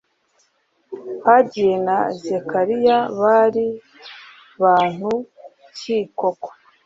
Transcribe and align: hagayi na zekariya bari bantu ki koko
hagayi 1.25 1.73
na 1.85 1.97
zekariya 2.23 2.97
bari 3.19 3.65
bantu 4.61 5.11
ki 5.77 5.97
koko 6.19 6.49